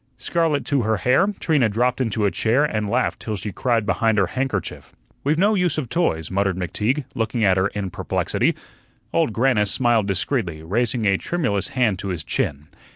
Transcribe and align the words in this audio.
Scarlet 0.17 0.65
to 0.65 0.81
her 0.81 0.97
hair, 0.97 1.27
Trina 1.39 1.69
dropped 1.69 2.01
into 2.01 2.25
a 2.25 2.31
chair 2.31 2.63
and 2.65 2.89
laughed 2.89 3.19
till 3.19 3.35
she 3.35 3.51
cried 3.51 3.85
behind 3.85 4.17
her 4.17 4.25
handkerchief. 4.25 4.95
"We've 5.23 5.37
no 5.37 5.53
use 5.53 5.77
of 5.77 5.89
toys," 5.89 6.31
muttered 6.31 6.57
McTeague, 6.57 7.03
looking 7.13 7.43
at 7.43 7.55
her 7.57 7.67
in 7.67 7.91
perplexity. 7.91 8.55
Old 9.13 9.31
Grannis 9.31 9.69
smiled 9.69 10.07
discreetly, 10.07 10.63
raising 10.63 11.05
a 11.05 11.17
tremulous 11.19 11.67
hand 11.67 11.99
to 11.99 12.07
his 12.07 12.23
chin. 12.23 12.67